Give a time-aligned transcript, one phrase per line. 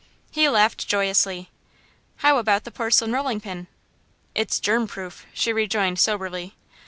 [0.31, 1.51] He laughed joyously.
[2.15, 3.67] "How about the porcelain rolling pin?"
[4.33, 6.55] "It's germ proof," she rejoined, soberly.